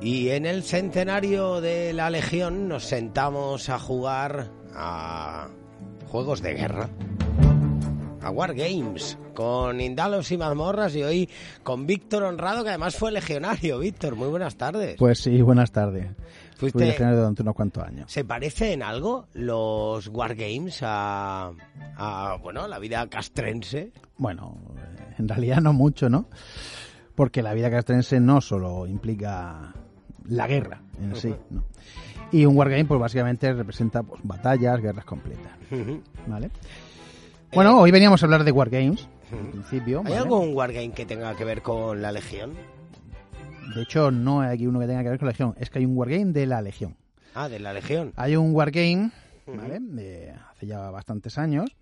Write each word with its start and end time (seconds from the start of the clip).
Y 0.00 0.30
en 0.30 0.46
el 0.46 0.62
centenario 0.62 1.60
de 1.60 1.92
la 1.92 2.08
Legión 2.10 2.68
nos 2.68 2.84
sentamos 2.84 3.68
a 3.68 3.78
jugar 3.78 4.50
a 4.74 5.48
juegos 6.08 6.40
de 6.40 6.54
guerra. 6.54 6.88
A 8.22 8.30
Wargames, 8.30 9.18
con 9.34 9.80
Indalos 9.80 10.30
y 10.30 10.36
mazmorras 10.38 10.94
y 10.94 11.02
hoy 11.02 11.28
con 11.62 11.86
Víctor 11.86 12.22
Honrado, 12.22 12.62
que 12.62 12.68
además 12.70 12.96
fue 12.96 13.12
legionario. 13.12 13.78
Víctor, 13.78 14.14
muy 14.16 14.28
buenas 14.28 14.56
tardes. 14.56 14.96
Pues 14.98 15.20
sí, 15.20 15.40
buenas 15.42 15.70
tardes. 15.72 16.06
Fuiste- 16.58 16.78
Fui 16.78 16.86
legionario 16.86 17.18
durante 17.20 17.42
unos 17.42 17.54
cuantos 17.54 17.82
años. 17.84 18.10
¿Se 18.12 18.24
parece 18.24 18.72
en 18.74 18.82
algo 18.82 19.26
los 19.32 20.08
Wargames 20.08 20.80
a, 20.82 21.52
a 21.96 22.36
bueno, 22.42 22.68
la 22.68 22.78
vida 22.78 23.06
castrense? 23.08 23.92
Bueno, 24.18 24.58
en 25.18 25.26
realidad 25.28 25.60
no 25.62 25.72
mucho, 25.72 26.08
¿no? 26.10 26.26
Porque 27.14 27.42
la 27.42 27.54
vida 27.54 27.70
castrense 27.70 28.20
no 28.20 28.40
solo 28.42 28.86
implica 28.86 29.72
la 30.26 30.46
guerra 30.46 30.82
en 31.00 31.16
sí, 31.16 31.34
¿no? 31.50 31.64
Y 32.32 32.44
un 32.44 32.56
wargame, 32.56 32.84
pues 32.84 33.00
básicamente 33.00 33.52
representa 33.52 34.02
pues, 34.02 34.20
batallas, 34.22 34.80
guerras 34.80 35.04
completas, 35.04 35.52
¿vale? 36.26 36.50
Bueno, 37.52 37.80
hoy 37.80 37.90
veníamos 37.90 38.22
a 38.22 38.26
hablar 38.26 38.44
de 38.44 38.52
wargames, 38.52 39.08
en 39.32 39.50
principio. 39.50 39.98
¿Hay 40.00 40.04
¿vale? 40.04 40.16
algún 40.18 40.54
Wargame 40.54 40.92
que 40.92 41.04
tenga 41.04 41.34
que 41.34 41.44
ver 41.44 41.62
con 41.62 42.00
la 42.00 42.12
Legión? 42.12 42.54
De 43.74 43.82
hecho, 43.82 44.12
no 44.12 44.40
hay 44.40 44.54
aquí 44.54 44.66
uno 44.66 44.78
que 44.78 44.86
tenga 44.86 45.02
que 45.02 45.08
ver 45.10 45.18
con 45.18 45.26
la 45.26 45.32
Legión, 45.32 45.54
es 45.58 45.68
que 45.68 45.80
hay 45.80 45.84
un 45.84 45.96
wargame 45.96 46.32
de 46.32 46.46
la 46.46 46.62
Legión. 46.62 46.96
Ah, 47.34 47.48
de 47.48 47.58
la 47.58 47.72
Legión. 47.72 48.12
Hay 48.16 48.36
un 48.36 48.54
wargame, 48.54 49.10
¿vale? 49.46 49.78
De 49.80 50.32
hace 50.50 50.66
ya 50.66 50.90
bastantes 50.90 51.38
años, 51.38 51.76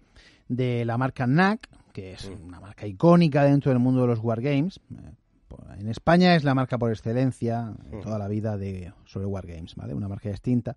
de 0.49 0.85
la 0.87 0.97
marca 0.97 1.27
NAC, 1.27 1.69
que 1.93 2.13
es 2.13 2.31
una 2.45 2.61
marca 2.61 2.87
icónica 2.87 3.45
dentro 3.45 3.71
del 3.71 3.79
mundo 3.79 4.03
de 4.03 4.07
los 4.09 4.21
wargames. 4.21 4.81
En 5.79 5.89
España 5.89 6.35
es 6.35 6.45
la 6.45 6.55
marca 6.55 6.79
por 6.79 6.91
excelencia 6.91 7.75
en 7.91 8.01
toda 8.01 8.19
la 8.19 8.29
vida 8.29 8.57
de 8.57 8.93
sobre 9.05 9.27
wargames, 9.27 9.75
¿vale? 9.77 9.95
Una 9.95 10.09
marca 10.09 10.29
distinta. 10.29 10.77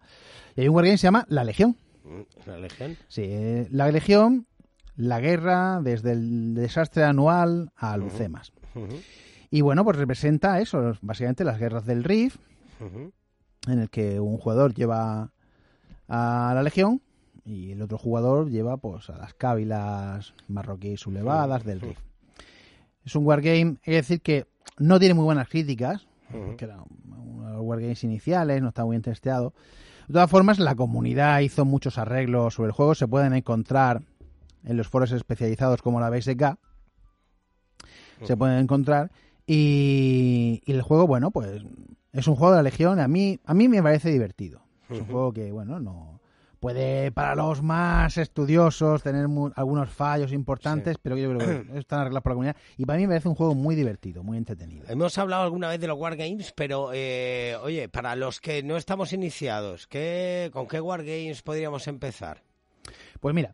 Y 0.56 0.62
hay 0.62 0.68
un 0.68 0.76
wargame 0.76 0.94
que 0.94 0.98
se 1.00 1.08
llama 1.08 1.26
La 1.30 1.44
Legión. 1.44 1.76
Mm, 2.04 2.48
¿La 2.48 2.58
Legión? 2.58 2.98
Sí, 3.08 3.24
eh, 3.26 3.68
la 3.72 3.92
Legión, 3.92 4.48
la 4.96 5.20
guerra 5.20 5.82
desde 5.82 6.12
el 6.12 6.54
desastre 6.54 7.04
anual 7.04 7.72
a 7.76 7.98
Lucemas. 7.98 8.52
Y 9.50 9.62
bueno, 9.62 9.84
pues 9.84 9.98
representa 9.98 10.62
eso, 10.62 10.94
básicamente 11.02 11.44
las 11.44 11.60
guerras 11.60 11.86
del 11.86 12.04
Rif, 12.04 12.38
en 12.80 13.80
el 13.80 13.90
que 13.90 14.20
un 14.20 14.38
jugador 14.38 14.74
lleva 14.74 15.32
a 16.08 16.52
la 16.56 16.64
legión 16.64 17.02
y 17.46 17.72
el 17.72 17.82
otro 17.82 17.98
jugador 17.98 18.50
lleva 18.50 18.78
pues 18.78 19.10
a 19.10 19.18
las 19.18 19.34
cávilas 19.34 20.34
marroquíes 20.48 21.02
sublevadas 21.02 21.64
del 21.64 21.82
Rif. 21.82 22.00
Es 23.04 23.16
un 23.16 23.26
wargame, 23.26 23.78
hay 23.78 23.78
que 23.84 23.92
decir 23.92 24.22
que 24.22 24.48
no 24.82 25.00
tiene 25.00 25.14
muy 25.14 25.24
buenas 25.24 25.48
críticas, 25.48 26.08
que 26.58 26.66
era 26.66 26.84
uno 27.06 27.48
de 27.48 27.54
los 27.54 27.62
wargames 27.62 28.04
iniciales, 28.04 28.62
no 28.62 28.70
está 28.70 28.84
muy 28.84 28.96
bien 28.96 29.02
testeado. 29.02 29.54
De 30.08 30.14
todas 30.14 30.30
formas, 30.30 30.60
la 30.60 30.76
comunidad 30.76 31.40
hizo 31.40 31.66
muchos 31.66 31.98
arreglos 31.98 32.56
sobre 32.56 32.68
el 32.68 32.74
juego, 32.74 32.96
se 32.96 33.08
pueden 33.08 33.34
encontrar 33.34 34.02
en 34.64 34.78
los 34.78 34.88
foros 34.88 35.12
especializados 35.12 35.82
como 35.82 36.00
la 36.00 36.10
BSK, 36.10 36.58
se 38.24 38.38
pueden 38.38 38.60
encontrar 38.60 39.12
y, 39.46 40.62
y 40.66 40.72
el 40.72 40.82
juego, 40.82 41.08
bueno, 41.08 41.32
pues 41.32 41.64
es 42.12 42.28
un 42.28 42.36
juego 42.36 42.54
de 42.54 42.58
la 42.58 42.64
Legión, 42.64 43.00
a 43.00 43.08
mí 43.08 43.40
a 43.46 43.54
mí 43.54 43.68
me 43.68 43.82
parece 43.82 44.12
divertido. 44.12 44.62
Es 44.90 45.00
un 45.00 45.06
juego 45.06 45.32
que, 45.32 45.52
bueno, 45.52 45.80
no 45.80 46.21
puede 46.62 47.12
para 47.12 47.36
los 47.36 47.62
más 47.62 48.18
estudiosos 48.18 49.04
tener 49.04 49.28
mu- 49.28 49.52
algunos 49.56 49.90
fallos 49.90 50.32
importantes, 50.32 50.98
pero 51.02 51.18
yo 51.18 51.36
creo 51.36 51.66
que 51.74 51.78
están 51.80 52.00
arreglados 52.00 52.24
por 52.24 52.32
la 52.32 52.36
comunidad 52.36 52.56
y 52.78 52.86
para 52.86 52.98
mí 52.98 53.04
me 53.08 53.10
parece 53.10 53.28
un 53.28 53.36
juego 53.36 53.54
muy 53.56 53.76
divertido, 53.76 54.24
muy 54.24 54.38
entretenido. 54.38 54.86
Hemos 54.88 55.18
hablado 55.18 55.44
alguna 55.44 55.68
vez 55.68 55.82
de 55.82 55.88
los 55.88 55.98
Wargames, 55.98 56.54
pero 56.54 56.92
eh, 56.94 57.58
oye, 57.64 57.90
para 57.90 58.16
los 58.16 58.40
que 58.40 58.64
no 58.64 58.78
estamos 58.78 59.12
iniciados, 59.12 59.88
¿qué, 59.88 60.50
¿con 60.54 60.68
qué 60.68 60.80
Wargames 60.80 61.42
podríamos 61.42 61.88
empezar? 61.88 62.44
Pues 63.20 63.36
mira, 63.36 63.54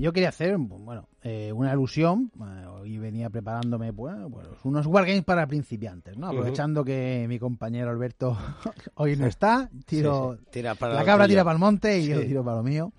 yo 0.00 0.12
quería 0.12 0.28
hacer, 0.30 0.56
bueno, 0.58 1.08
eh, 1.22 1.52
una 1.52 1.72
alusión, 1.72 2.30
eh, 2.40 2.66
hoy 2.66 2.98
venía 2.98 3.28
preparándome 3.30 3.92
pues, 3.92 4.14
pues, 4.30 4.46
unos 4.64 4.86
wargames 4.86 5.24
para 5.24 5.46
principiantes, 5.46 6.16
¿no? 6.16 6.28
Aprovechando 6.28 6.84
que 6.84 7.26
mi 7.28 7.38
compañero 7.38 7.90
Alberto 7.90 8.36
hoy 8.94 9.16
no 9.16 9.26
está, 9.26 9.68
tiro, 9.86 10.34
Sí, 10.38 10.44
sí, 10.44 10.50
tira 10.52 10.74
para 10.74 10.94
la 10.94 11.04
cabra 11.04 11.24
tira 11.28 11.44
para 11.44 11.54
el 11.54 11.60
monte 11.60 11.98
y 12.00 12.06
yo 12.08 12.20
tiro 12.26 12.44
para 12.44 12.56
lo 12.58 12.62
mío. 12.62 12.92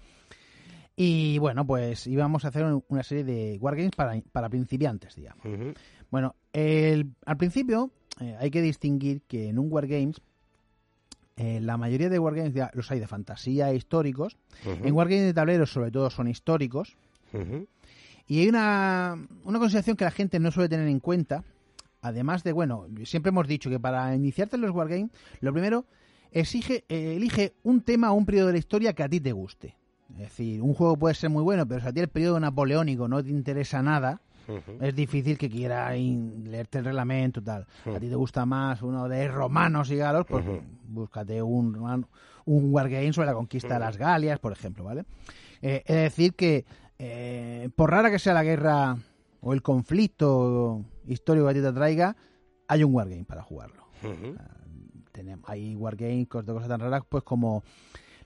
Y 0.96 1.38
bueno, 1.38 1.66
pues 1.66 2.08
íbamos 2.08 2.44
a 2.44 2.50
hacer 2.50 2.66
un- 2.66 2.84
una 2.90 3.04
serie 3.04 3.24
de 3.24 3.58
wargames 3.60 3.92
para, 3.96 4.20
para 4.32 4.50
principiantes, 4.50 5.16
digamos. 5.16 5.44
Bueno, 6.12 6.36
el- 6.52 7.14
al 7.26 7.38
principio 7.38 7.92
eh, 8.20 8.36
hay 8.38 8.52
que 8.52 8.62
distinguir 8.62 9.22
que 9.22 9.48
en 9.50 9.60
un 9.60 9.72
wargames, 9.72 10.20
eh, 11.40 11.62
la 11.62 11.78
mayoría 11.78 12.10
de 12.10 12.20
wargames 12.20 12.54
ya 12.54 12.70
los 12.74 12.92
hay 12.92 13.00
de 13.00 13.08
fantasía 13.08 13.72
e 13.72 13.76
históricos. 13.76 14.36
En 14.66 14.94
wargames 14.94 15.24
de 15.24 15.34
tableros, 15.34 15.72
sobre 15.72 15.90
todo, 15.90 16.10
son 16.10 16.28
históricos. 16.28 16.98
Y 18.28 18.42
hay 18.42 18.50
una, 18.50 19.18
una 19.46 19.58
consideración 19.58 19.96
que 19.96 20.04
la 20.04 20.12
gente 20.12 20.38
no 20.40 20.52
suele 20.52 20.68
tener 20.68 20.90
en 20.90 21.00
cuenta. 21.00 21.46
Además 22.02 22.44
de, 22.44 22.52
bueno, 22.52 22.88
siempre 23.06 23.30
hemos 23.30 23.48
dicho 23.48 23.70
que 23.70 23.80
para 23.80 24.14
iniciarte 24.14 24.58
en 24.58 24.64
los 24.64 24.72
wargames, 24.72 25.12
lo 25.40 25.54
primero, 25.54 25.86
exige, 26.34 26.84
eh, 26.90 27.16
elige 27.16 27.54
un 27.64 27.82
tema 27.82 28.12
o 28.12 28.16
un 28.16 28.26
periodo 28.26 28.48
de 28.48 28.54
la 28.54 28.60
historia 28.60 28.92
que 28.92 29.04
a 29.04 29.10
ti 29.10 29.22
te 29.22 29.32
guste. 29.32 29.78
Es 30.12 30.18
decir, 30.18 30.62
un 30.62 30.74
juego 30.74 30.98
puede 30.98 31.16
ser 31.16 31.30
muy 31.30 31.44
bueno, 31.44 31.66
pero 31.66 31.80
si 31.80 31.88
a 31.88 31.94
ti 31.94 32.02
el 32.02 32.10
periodo 32.10 32.38
napoleónico 32.42 33.08
no 33.08 33.24
te 33.24 33.30
interesa 33.30 33.82
nada, 33.82 34.20
Es 34.82 34.96
difícil 34.96 35.38
que 35.38 35.50
quieras 35.50 35.96
in- 35.98 36.50
leerte 36.50 36.80
el 36.80 36.86
reglamento 36.86 37.42
tal. 37.44 37.66
A 37.96 38.00
ti 38.00 38.10
te 38.10 38.16
gusta 38.16 38.46
más 38.46 38.82
uno 38.82 39.08
de 39.08 39.28
romanos 39.28 39.92
y 39.92 39.96
galos, 39.98 40.26
pues 40.28 40.44
búscate 40.88 41.42
un, 41.42 41.76
un 42.46 42.74
wargame 42.74 43.14
sobre 43.14 43.28
la 43.28 43.34
conquista 43.34 43.76
de 43.76 43.80
las 43.80 43.98
Galias, 43.98 44.40
por 44.40 44.52
ejemplo, 44.52 44.84
¿vale? 44.84 45.06
Eh, 45.62 45.84
es 45.86 45.96
decir 45.96 46.34
que, 46.34 46.66
eh, 46.98 47.70
por 47.76 47.92
rara 47.92 48.10
que 48.10 48.20
sea 48.20 48.34
la 48.34 48.44
guerra 48.44 48.98
o 49.42 49.54
el 49.54 49.62
conflicto 49.62 50.84
histórico 51.06 51.46
que 51.46 51.52
a 51.52 51.54
ti 51.54 51.62
te 51.62 51.68
atraiga, 51.68 52.16
hay 52.68 52.84
un 52.84 52.94
wargame 52.94 53.26
para 53.26 53.42
jugarlo. 53.44 53.84
Ujú. 54.04 54.36
Tenemos, 55.12 55.50
hay 55.50 55.76
wargames 55.76 56.28
de 56.30 56.54
cosas 56.54 56.68
tan 56.70 56.80
raras 56.80 57.04
pues 57.10 57.24
como 57.24 57.64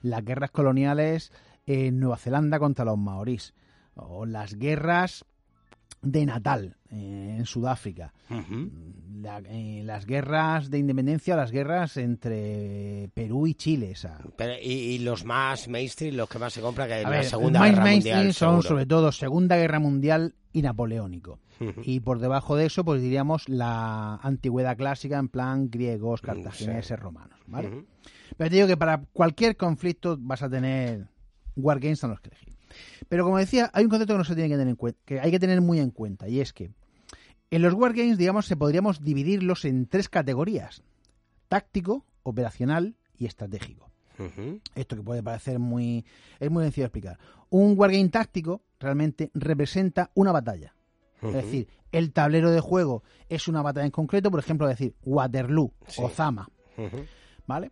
las 0.02 0.24
guerras 0.24 0.50
coloniales 0.50 1.32
en 1.66 1.98
Nueva 1.98 2.16
Zelanda 2.18 2.58
contra 2.58 2.84
los 2.84 2.98
maorís 2.98 3.54
o 3.96 4.26
las 4.26 4.54
guerras 4.54 5.24
de 6.04 6.26
Natal 6.26 6.76
eh, 6.90 7.36
en 7.38 7.46
Sudáfrica. 7.46 8.12
La- 9.20 9.38
eh, 9.46 9.82
las 9.84 10.04
guerras 10.06 10.70
de 10.70 10.78
independencia 10.78 11.34
las 11.36 11.50
guerras 11.50 11.96
entre 11.96 13.10
Perú 13.14 13.46
y 13.46 13.54
Chile 13.54 13.94
Pero, 14.36 14.52
y, 14.62 14.72
y 14.72 14.98
los 14.98 15.24
más 15.24 15.68
mainstream, 15.68 16.14
los 16.16 16.28
que 16.28 16.38
más 16.38 16.52
se 16.52 16.60
compran, 16.60 16.88
que 16.88 17.00
en 17.00 17.06
a 17.06 17.10
la 17.10 17.16
ver, 17.16 17.24
Segunda 17.24 17.60
más 17.60 17.70
Guerra 17.70 17.84
mainstream 17.84 18.16
Mundial, 18.18 18.34
son 18.34 18.48
seguro. 18.50 18.68
sobre 18.68 18.86
todo 18.86 19.12
Segunda 19.12 19.56
Guerra 19.56 19.78
Mundial 19.78 20.34
y 20.52 20.62
Napoleónico. 20.62 21.40
Y 21.82 22.00
por 22.00 22.18
debajo 22.18 22.56
de 22.56 22.66
eso 22.66 22.84
pues 22.84 23.00
diríamos 23.00 23.48
la 23.48 24.16
antigüedad 24.16 24.76
clásica 24.76 25.18
en 25.18 25.28
plan 25.28 25.70
griegos, 25.70 26.20
Mm, 26.22 26.26
cartagineses, 26.26 26.98
romanos 26.98 27.38
¿vale? 27.46 27.84
Pero 28.36 28.50
te 28.50 28.56
digo 28.56 28.66
que 28.68 28.76
para 28.76 28.98
cualquier 29.12 29.56
conflicto 29.56 30.16
vas 30.18 30.42
a 30.42 30.50
tener 30.50 31.06
wargames 31.56 32.02
a 32.04 32.08
los 32.08 32.20
que 32.20 32.28
elegir. 32.30 32.53
Pero 33.08 33.24
como 33.24 33.38
decía, 33.38 33.70
hay 33.72 33.84
un 33.84 33.90
concepto 33.90 34.14
que 34.14 34.18
no 34.18 34.24
se 34.24 34.34
tiene 34.34 34.48
que 34.48 34.54
tener 34.56 34.68
en 34.68 34.76
cuenta, 34.76 35.00
que 35.04 35.20
hay 35.20 35.30
que 35.30 35.38
tener 35.38 35.60
muy 35.60 35.78
en 35.80 35.90
cuenta, 35.90 36.28
y 36.28 36.40
es 36.40 36.52
que 36.52 36.70
en 37.50 37.62
los 37.62 37.74
wargames, 37.74 38.18
digamos, 38.18 38.46
se 38.46 38.56
podríamos 38.56 39.02
dividirlos 39.02 39.64
en 39.64 39.86
tres 39.86 40.08
categorías: 40.08 40.82
táctico, 41.48 42.04
operacional 42.22 42.96
y 43.18 43.26
estratégico. 43.26 43.90
Esto 44.76 44.94
que 44.96 45.02
puede 45.02 45.22
parecer 45.22 45.58
muy 45.58 46.04
es 46.38 46.50
muy 46.50 46.62
sencillo 46.64 46.84
de 46.84 46.86
explicar. 46.86 47.18
Un 47.50 47.74
wargame 47.76 48.08
táctico 48.10 48.62
realmente 48.78 49.30
representa 49.34 50.10
una 50.14 50.30
batalla. 50.30 50.74
Es 51.20 51.32
decir, 51.32 51.68
el 51.90 52.12
tablero 52.12 52.50
de 52.50 52.60
juego 52.60 53.02
es 53.28 53.48
una 53.48 53.62
batalla 53.62 53.86
en 53.86 53.90
concreto, 53.92 54.30
por 54.30 54.40
ejemplo, 54.40 54.68
decir 54.68 54.94
Waterloo 55.04 55.72
Sí. 55.86 56.02
o 56.02 56.08
Zama. 56.10 56.48
¿vale? 57.46 57.70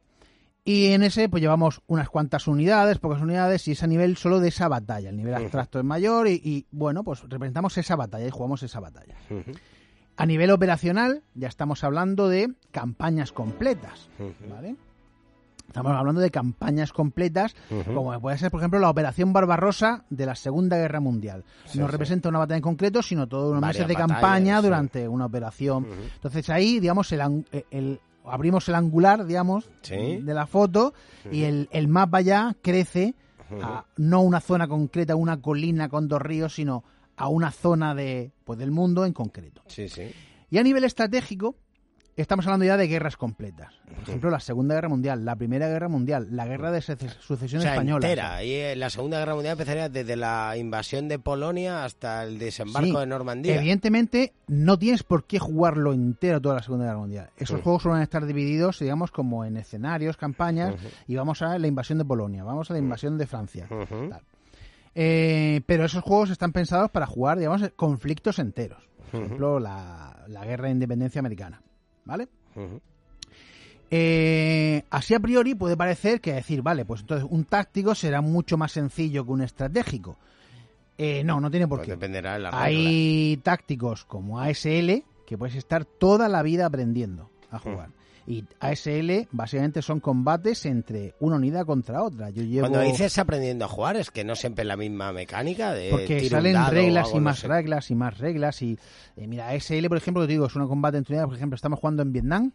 Y 0.64 0.92
en 0.92 1.02
ese 1.02 1.28
pues 1.28 1.40
llevamos 1.42 1.80
unas 1.88 2.08
cuantas 2.08 2.46
unidades, 2.46 2.98
pocas 2.98 3.20
unidades, 3.20 3.66
y 3.66 3.72
es 3.72 3.82
a 3.82 3.86
nivel 3.88 4.16
solo 4.16 4.38
de 4.38 4.48
esa 4.48 4.68
batalla. 4.68 5.10
El 5.10 5.16
nivel 5.16 5.34
abstracto 5.34 5.78
es 5.80 5.84
mayor 5.84 6.28
y, 6.28 6.34
y, 6.34 6.66
bueno, 6.70 7.02
pues 7.02 7.22
representamos 7.28 7.76
esa 7.78 7.96
batalla 7.96 8.26
y 8.26 8.30
jugamos 8.30 8.62
esa 8.62 8.78
batalla. 8.78 9.16
A 10.16 10.26
nivel 10.26 10.50
operacional 10.50 11.22
ya 11.34 11.48
estamos 11.48 11.82
hablando 11.82 12.28
de 12.28 12.52
campañas 12.70 13.32
completas. 13.32 14.08
¿vale? 14.48 14.76
Estamos 15.66 15.92
hablando 15.92 16.20
de 16.20 16.30
campañas 16.30 16.92
completas, 16.92 17.56
Ujú. 17.70 17.94
como 17.94 18.20
puede 18.20 18.36
ser, 18.38 18.50
por 18.50 18.60
ejemplo, 18.60 18.78
la 18.78 18.90
Operación 18.90 19.32
Barbarrosa 19.32 20.04
de 20.10 20.26
la 20.26 20.34
Segunda 20.36 20.76
Guerra 20.76 21.00
Mundial. 21.00 21.44
Sí, 21.64 21.78
no 21.80 21.86
sí. 21.86 21.92
representa 21.92 22.28
una 22.28 22.40
batalla 22.40 22.58
en 22.58 22.62
concreto, 22.62 23.02
sino 23.02 23.26
todos 23.26 23.50
unos 23.50 23.66
meses 23.66 23.88
de 23.88 23.94
campaña 23.96 24.58
sí. 24.60 24.64
durante 24.66 25.08
una 25.08 25.24
operación. 25.26 25.86
Entonces 26.14 26.48
ahí, 26.50 26.78
digamos, 26.78 27.10
el, 27.12 27.46
el- 27.70 28.00
abrimos 28.24 28.68
el 28.68 28.74
angular, 28.74 29.24
digamos, 29.26 29.68
Sí. 29.82 30.18
de 30.18 30.34
la 30.34 30.46
foto 30.46 30.94
y 31.30 31.42
el, 31.44 31.68
el 31.72 31.88
mapa 31.88 32.20
ya 32.20 32.56
crece 32.62 33.14
a 33.62 33.84
no 33.96 34.22
una 34.22 34.40
zona 34.40 34.66
concreta, 34.66 35.14
una 35.14 35.40
colina 35.40 35.88
con 35.88 36.08
dos 36.08 36.22
ríos, 36.22 36.54
sino 36.54 36.84
a 37.16 37.28
una 37.28 37.50
zona 37.50 37.94
de, 37.94 38.32
pues, 38.44 38.58
del 38.58 38.70
mundo 38.70 39.04
en 39.04 39.12
concreto. 39.12 39.62
Sí, 39.66 39.88
sí. 39.88 40.10
Y 40.50 40.58
a 40.58 40.62
nivel 40.62 40.84
estratégico, 40.84 41.56
estamos 42.16 42.46
hablando 42.46 42.64
ya 42.66 42.76
de 42.76 42.86
guerras 42.88 43.16
completas. 43.16 43.72
Por 43.86 44.02
ejemplo, 44.02 44.30
la 44.30 44.40
Segunda 44.40 44.74
Guerra 44.74 44.88
Mundial, 44.88 45.24
la 45.24 45.36
Primera 45.36 45.68
Guerra 45.68 45.88
Mundial, 45.88 46.28
la 46.30 46.46
Guerra 46.46 46.70
de 46.70 46.80
Sucesión 46.82 47.60
O 47.60 47.62
sea, 47.62 47.72
Española. 47.72 48.06
entera. 48.06 48.42
Y 48.44 48.52
eh, 48.52 48.76
la 48.76 48.90
Segunda 48.90 49.18
Guerra 49.18 49.34
Mundial 49.34 49.52
empezaría 49.52 49.88
desde 49.88 50.16
la 50.16 50.56
invasión 50.56 51.08
de 51.08 51.18
Polonia 51.18 51.84
hasta 51.84 52.24
el 52.24 52.38
desembarco 52.38 52.86
Sí, 52.88 52.96
de 52.96 53.06
Normandía. 53.06 53.54
Evidentemente, 53.56 54.32
no 54.48 54.78
tienes 54.78 55.02
por 55.02 55.24
qué 55.26 55.38
jugarlo 55.38 55.92
entero 55.92 56.40
toda 56.40 56.56
la 56.56 56.62
Segunda 56.62 56.84
Guerra 56.86 56.98
Mundial. 56.98 57.30
Esos 57.36 57.56
Sí. 57.58 57.62
juegos 57.62 57.82
suelen 57.82 58.02
estar 58.02 58.24
divididos, 58.26 58.78
digamos, 58.78 59.10
como 59.10 59.44
en 59.44 59.56
escenarios, 59.56 60.16
campañas, 60.16 60.74
y 61.06 61.14
vamos 61.16 61.42
a 61.42 61.58
la 61.58 61.66
invasión 61.66 61.98
de 61.98 62.04
Polonia, 62.04 62.44
vamos 62.44 62.70
a 62.70 62.74
la 62.74 62.78
invasión 62.78 63.16
de 63.18 63.26
Francia. 63.26 63.66
Tal. 63.68 64.20
Eh, 64.94 65.62
pero 65.66 65.84
esos 65.86 66.02
juegos 66.02 66.30
están 66.30 66.52
pensados 66.52 66.90
para 66.90 67.06
jugar, 67.06 67.38
digamos, 67.38 67.62
conflictos 67.76 68.38
enteros. 68.38 68.86
Por 69.10 69.22
ejemplo, 69.22 69.58
la, 69.60 70.24
la 70.28 70.44
guerra 70.44 70.66
de 70.66 70.72
independencia 70.72 71.18
americana. 71.18 71.62
¿Vale? 72.04 72.28
Eh, 73.90 74.84
así 74.90 75.14
a 75.14 75.20
priori 75.20 75.54
puede 75.54 75.76
parecer 75.76 76.20
que 76.20 76.32
decir, 76.32 76.62
vale, 76.62 76.84
pues 76.84 77.02
entonces 77.02 77.26
un 77.30 77.44
táctico 77.44 77.94
será 77.94 78.20
mucho 78.20 78.56
más 78.56 78.72
sencillo 78.72 79.24
que 79.24 79.32
un 79.32 79.42
estratégico. 79.42 80.16
Eh, 80.96 81.22
no, 81.24 81.40
no 81.40 81.50
tiene 81.50 81.68
por 81.68 81.78
Pues 81.80 81.86
qué. 81.86 81.92
dependerá 81.92 82.34
de 82.34 82.38
la 82.40 82.50
regla. 82.50 82.64
Hay 82.64 83.40
tácticos 83.42 84.04
como 84.04 84.40
ASL 84.40 85.04
que 85.26 85.36
puedes 85.38 85.56
estar 85.56 85.84
toda 85.84 86.28
la 86.28 86.42
vida 86.42 86.66
aprendiendo 86.66 87.30
a 87.52 87.58
jugar. 87.58 87.88
Mm. 87.88 87.92
Y 88.24 88.44
ASL 88.60 89.28
básicamente 89.32 89.82
son 89.82 90.00
combates 90.00 90.64
entre 90.66 91.14
una 91.18 91.36
unidad 91.36 91.66
contra 91.66 92.02
otra. 92.02 92.30
Yo 92.30 92.42
llevo 92.42 92.68
Cuando 92.68 92.80
dices 92.80 93.18
aprendiendo 93.18 93.64
a 93.64 93.68
jugar, 93.68 93.96
es 93.96 94.10
que 94.10 94.24
no 94.24 94.36
siempre 94.36 94.62
es 94.62 94.68
la 94.68 94.76
misma 94.76 95.12
mecánica 95.12 95.72
de 95.72 95.90
porque 95.90 96.28
salen 96.28 96.56
reglas 96.70 97.10
y 97.12 97.16
no 97.16 97.22
más 97.22 97.40
sé. 97.40 97.48
reglas 97.48 97.90
y 97.90 97.94
más 97.94 98.18
reglas 98.18 98.62
y 98.62 98.78
eh, 99.16 99.26
mira 99.26 99.48
ASL 99.48 99.88
por 99.88 99.96
ejemplo 99.96 100.22
te 100.24 100.32
digo 100.32 100.46
es 100.46 100.54
un 100.54 100.68
combate 100.68 100.98
entre 100.98 101.14
unidades 101.14 101.28
por 101.28 101.36
ejemplo 101.36 101.56
estamos 101.56 101.80
jugando 101.80 102.02
en 102.02 102.12
Vietnam 102.12 102.52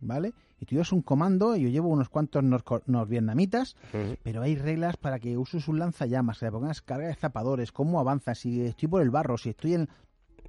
vale 0.00 0.32
y 0.58 0.64
tú 0.64 0.74
llevas 0.74 0.92
un 0.92 1.02
comando 1.02 1.56
y 1.56 1.62
yo 1.62 1.68
llevo 1.68 1.88
unos 1.88 2.08
cuantos 2.08 2.42
norvietnamitas 2.86 3.76
ujú. 3.92 4.16
pero 4.22 4.42
hay 4.42 4.56
reglas 4.56 4.96
para 4.96 5.18
que 5.18 5.36
uses 5.36 5.68
un 5.68 5.78
lanzallamas 5.78 6.38
que 6.38 6.46
le 6.46 6.52
pongas 6.52 6.80
carga 6.80 7.08
de 7.08 7.14
zapadores 7.14 7.72
cómo 7.72 8.00
avanzas 8.00 8.38
si 8.38 8.62
estoy 8.62 8.88
por 8.88 9.02
el 9.02 9.10
barro 9.10 9.36
si 9.36 9.50
estoy 9.50 9.74
en 9.74 9.88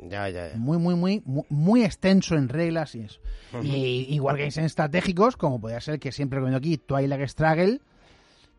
Ya, 0.02 0.30
ya, 0.30 0.50
ya. 0.50 0.58
muy, 0.58 0.78
muy, 0.78 0.96
muy, 0.96 1.24
muy, 1.50 1.84
extenso 1.84 2.36
en 2.36 2.50
reglas 2.50 2.96
y 2.96 3.02
eso. 3.02 3.20
Y 3.62 4.08
igual 4.10 4.38
que 4.38 4.46
en 4.46 4.66
estratégicos, 4.66 5.38
como 5.38 5.62
podría 5.62 5.80
ser 5.80 6.00
que 6.00 6.12
siempre 6.12 6.38
recomiendo 6.38 6.58
aquí, 6.58 6.78
Twilight 6.78 7.30
Struggle, 7.30 7.82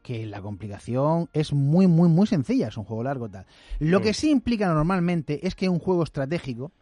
que 0.02 0.26
la 0.26 0.40
complicación 0.40 1.28
es 1.32 1.52
muy, 1.52 1.86
muy, 1.86 2.08
muy 2.08 2.26
sencilla, 2.26 2.68
es 2.68 2.76
un 2.76 2.84
juego 2.84 3.02
largo 3.04 3.28
tal. 3.28 3.46
Lo 3.78 4.00
que 4.00 4.14
sí 4.14 4.30
implica 4.30 4.72
normalmente 4.72 5.46
es 5.46 5.54
que 5.54 5.68
un 5.68 5.78
juego 5.78 6.02
estratégico, 6.02 6.72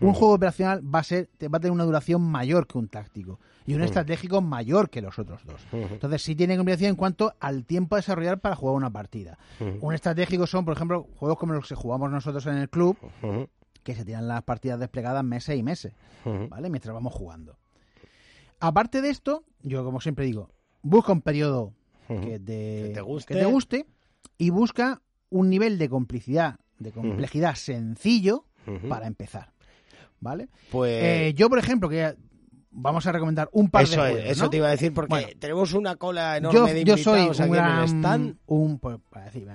un 0.00 0.12
juego 0.12 0.34
operacional 0.34 0.82
va 0.82 1.00
a 1.00 1.04
ser, 1.04 1.28
va 1.42 1.58
a 1.58 1.60
tener 1.60 1.72
una 1.72 1.84
duración 1.84 2.22
mayor 2.22 2.66
que 2.66 2.78
un 2.78 2.88
táctico 2.88 3.40
y 3.66 3.74
un 3.74 3.82
estratégico 3.82 4.40
mayor 4.40 4.90
que 4.90 5.02
los 5.02 5.18
otros 5.18 5.44
dos. 5.44 5.60
Entonces 5.72 6.22
sí 6.22 6.34
tiene 6.34 6.56
complicación 6.56 6.90
en 6.90 6.96
cuanto 6.96 7.34
al 7.40 7.64
tiempo 7.64 7.96
a 7.96 7.98
desarrollar 7.98 8.38
para 8.38 8.56
jugar 8.56 8.76
una 8.76 8.90
partida. 8.90 9.38
Un 9.80 9.94
estratégico 9.94 10.46
son, 10.46 10.64
por 10.64 10.74
ejemplo, 10.74 11.06
juegos 11.16 11.38
como 11.38 11.52
los 11.52 11.68
que 11.68 11.74
jugamos 11.74 12.10
nosotros 12.10 12.46
en 12.46 12.56
el 12.58 12.68
club, 12.68 12.96
que 13.88 13.94
se 13.94 14.04
tiran 14.04 14.28
las 14.28 14.42
partidas 14.42 14.78
desplegadas 14.78 15.24
meses 15.24 15.56
y 15.56 15.62
meses. 15.62 15.94
¿vale? 16.50 16.68
Mientras 16.68 16.92
vamos 16.92 17.14
jugando. 17.14 17.56
Aparte 18.60 19.00
de 19.00 19.08
esto, 19.08 19.44
yo 19.62 19.82
como 19.82 20.00
siempre 20.02 20.26
digo, 20.26 20.50
busca 20.82 21.12
un 21.12 21.22
periodo 21.22 21.72
que 22.06 22.38
te, 22.38 22.82
Que 22.88 22.90
te 22.94 23.00
guste. 23.00 23.34
que 23.34 23.40
te 23.40 23.46
guste 23.46 23.86
y 24.36 24.50
busca 24.50 25.00
un 25.30 25.48
nivel 25.48 25.78
de 25.78 25.88
complicidad, 25.88 26.56
de 26.78 26.92
complejidad 26.92 27.54
sencillo 27.54 28.44
para 28.90 29.06
empezar, 29.06 29.52
¿vale? 30.20 30.48
Pues 30.70 31.02
Eh, 31.02 31.34
yo, 31.34 31.48
por 31.48 31.58
ejemplo, 31.58 31.88
que 31.88 32.14
vamos 32.70 33.06
a 33.06 33.12
recomendar 33.12 33.48
un 33.52 33.70
par 33.70 33.84
eso, 33.84 34.02
de 34.02 34.26
es, 34.26 34.32
eso 34.32 34.44
¿no? 34.44 34.50
te 34.50 34.58
iba 34.58 34.66
a 34.68 34.70
decir 34.72 34.92
porque 34.92 35.08
Bueno. 35.14 35.28
tenemos 35.38 35.72
una 35.72 35.96
cola 35.96 36.36
enorme 36.36 36.58
yo, 36.58 36.66
de 36.66 36.84
yo 36.84 36.96
soy 36.98 37.20
invitados 37.20 37.38
un 37.38 37.44
aquí 37.44 37.52
en 37.52 37.58
el 37.58 37.62
gran, 37.64 37.88
stand. 37.88 38.36
un, 38.46 38.78
pues, 38.78 38.98
para 39.08 39.24
decir, 39.26 39.48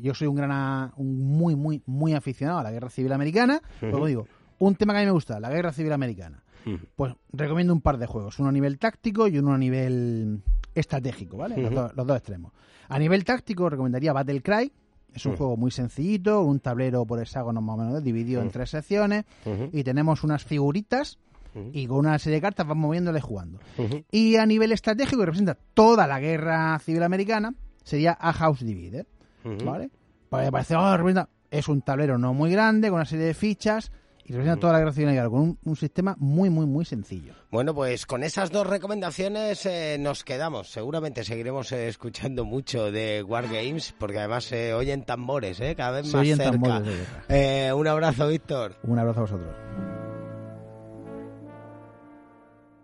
yo 0.00 0.14
soy 0.14 0.28
un 0.28 0.36
gran, 0.36 0.92
un 0.96 1.20
muy, 1.20 1.54
muy, 1.56 1.82
muy 1.86 2.14
aficionado 2.14 2.58
a 2.60 2.62
la 2.62 2.70
Guerra 2.70 2.90
Civil 2.90 3.12
Americana. 3.12 3.60
Luego 3.80 4.06
digo, 4.06 4.26
un 4.58 4.74
tema 4.74 4.92
que 4.92 4.98
a 4.98 5.02
mí 5.02 5.06
me 5.06 5.12
gusta, 5.12 5.40
la 5.40 5.50
Guerra 5.50 5.72
Civil 5.72 5.92
Americana. 5.92 6.42
Pues 6.94 7.14
recomiendo 7.32 7.72
un 7.72 7.80
par 7.80 7.98
de 7.98 8.06
juegos, 8.06 8.38
uno 8.38 8.50
a 8.50 8.52
nivel 8.52 8.78
táctico 8.78 9.26
y 9.28 9.38
uno 9.38 9.54
a 9.54 9.58
nivel 9.58 10.42
estratégico, 10.74 11.38
¿vale? 11.38 11.56
Los, 11.56 11.72
dos, 11.72 11.92
los 11.96 12.06
dos 12.06 12.16
extremos. 12.16 12.52
A 12.88 12.98
nivel 12.98 13.24
táctico 13.24 13.68
recomendaría 13.70 14.12
Battle 14.12 14.42
Cry. 14.42 14.72
Es 15.14 15.26
un 15.26 15.36
juego 15.36 15.56
muy 15.56 15.72
sencillito, 15.72 16.42
un 16.42 16.60
tablero 16.60 17.04
por 17.04 17.20
hexágono 17.20 17.60
más 17.60 17.74
o 17.74 17.82
menos 17.82 18.04
dividido 18.04 18.42
en 18.42 18.50
tres 18.50 18.70
secciones 18.70 19.24
y 19.72 19.82
tenemos 19.82 20.22
unas 20.22 20.44
figuritas 20.44 21.18
y 21.72 21.88
con 21.88 21.98
una 21.98 22.18
serie 22.18 22.36
de 22.36 22.42
cartas 22.42 22.66
van 22.66 22.78
moviéndole 22.78 23.20
jugando. 23.20 23.58
Y 24.12 24.36
a 24.36 24.46
nivel 24.46 24.70
estratégico, 24.70 25.18
que 25.18 25.26
representa 25.26 25.58
toda 25.74 26.06
la 26.06 26.20
guerra 26.20 26.78
civil 26.78 27.02
americana, 27.02 27.54
sería 27.82 28.16
A 28.20 28.32
House 28.32 28.62
¿Vale? 29.44 29.90
Para 30.28 30.50
parece, 30.50 30.76
oh, 30.76 30.96
representa- 30.96 31.28
es 31.50 31.66
un 31.68 31.82
tablero 31.82 32.18
no 32.18 32.32
muy 32.34 32.50
grande, 32.50 32.88
con 32.88 32.96
una 32.96 33.04
serie 33.04 33.26
de 33.26 33.34
fichas, 33.34 33.90
y 34.24 34.32
representa 34.32 34.60
toda 34.60 34.72
la 34.84 34.92
civil 34.92 35.08
americana, 35.08 35.28
con 35.30 35.40
un, 35.40 35.58
un 35.64 35.74
sistema 35.76 36.14
muy, 36.20 36.50
muy, 36.50 36.64
muy 36.66 36.84
sencillo. 36.84 37.34
Bueno, 37.50 37.74
pues 37.74 38.06
con 38.06 38.22
esas 38.22 38.52
dos 38.52 38.64
recomendaciones 38.66 39.66
eh, 39.66 39.96
nos 39.98 40.22
quedamos. 40.22 40.70
Seguramente 40.70 41.24
seguiremos 41.24 41.72
eh, 41.72 41.88
escuchando 41.88 42.44
mucho 42.44 42.92
de 42.92 43.24
Wargames, 43.26 43.92
porque 43.98 44.18
además 44.20 44.44
se 44.44 44.72
oyen 44.72 45.02
tambores, 45.04 45.58
¿eh? 45.60 45.74
cada 45.74 45.90
vez 46.02 46.06
Se 46.06 46.12
más 46.16 46.20
oyen 46.22 46.36
cerca. 46.36 46.52
tambores 46.52 46.84
de. 47.28 47.66
Eh, 47.68 47.72
un 47.72 47.88
abrazo, 47.88 48.28
Víctor. 48.28 48.76
Un 48.84 49.00
abrazo 49.00 49.18
a 49.18 49.22
vosotros. 49.22 49.56